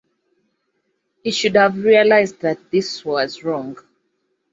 He 1.23 1.29
should 1.29 1.55
have 1.57 1.77
realised 1.77 2.41
that 2.41 2.71
this 2.71 3.05
was 3.05 3.43
wrong. 3.43 3.77